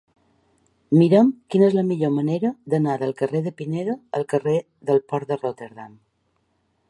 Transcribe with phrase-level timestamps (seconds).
[0.99, 4.57] Mira'm quina és la millor manera d'anar del carrer de Pineda al carrer
[4.91, 5.93] del Port de Rotterdam.